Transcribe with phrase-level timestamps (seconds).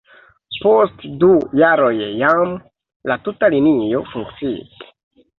[0.61, 1.27] Post du
[1.59, 2.55] jaroj jam
[3.11, 4.81] la tuta linio funkciis.